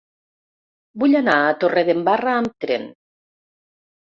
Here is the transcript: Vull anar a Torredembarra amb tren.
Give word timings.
Vull 1.03 1.13
anar 1.19 1.35
a 1.41 1.51
Torredembarra 1.65 2.35
amb 2.39 2.67
tren. 2.67 2.89